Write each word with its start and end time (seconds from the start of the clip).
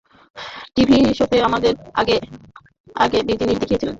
TV 0.75 0.97
শোতে 1.17 1.37
আমাদের 1.43 1.73
আবেগী 2.95 3.33
জিনিস 3.41 3.57
দেখিয়েছ। 3.61 3.83